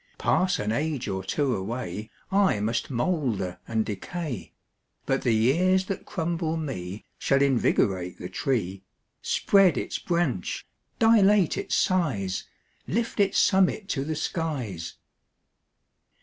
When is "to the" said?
13.89-14.15